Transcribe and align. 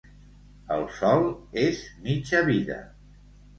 El 0.75 0.85
sol 1.01 1.27
és 1.65 1.85
mitja 2.09 2.43
vida. 2.51 2.83